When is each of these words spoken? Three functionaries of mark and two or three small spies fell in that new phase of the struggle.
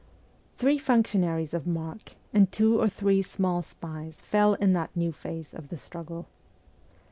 Three 0.57 0.79
functionaries 0.79 1.53
of 1.53 1.67
mark 1.67 2.15
and 2.33 2.51
two 2.51 2.81
or 2.81 2.89
three 2.89 3.21
small 3.21 3.61
spies 3.61 4.15
fell 4.19 4.55
in 4.55 4.73
that 4.73 4.95
new 4.95 5.11
phase 5.11 5.53
of 5.53 5.69
the 5.69 5.77
struggle. 5.77 6.25